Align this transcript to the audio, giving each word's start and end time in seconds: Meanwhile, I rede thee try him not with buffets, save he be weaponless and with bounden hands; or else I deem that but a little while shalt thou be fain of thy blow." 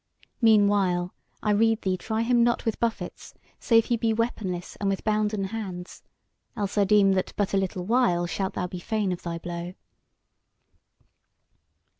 Meanwhile, 0.41 1.13
I 1.43 1.51
rede 1.51 1.83
thee 1.83 1.95
try 1.95 2.23
him 2.23 2.43
not 2.43 2.65
with 2.65 2.79
buffets, 2.79 3.35
save 3.59 3.85
he 3.85 3.97
be 3.97 4.13
weaponless 4.13 4.75
and 4.77 4.89
with 4.89 5.03
bounden 5.03 5.43
hands; 5.49 6.01
or 6.55 6.61
else 6.61 6.75
I 6.75 6.85
deem 6.85 7.11
that 7.11 7.33
but 7.37 7.53
a 7.53 7.57
little 7.57 7.85
while 7.85 8.25
shalt 8.25 8.55
thou 8.55 8.65
be 8.65 8.79
fain 8.79 9.11
of 9.11 9.21
thy 9.21 9.37
blow." 9.37 9.75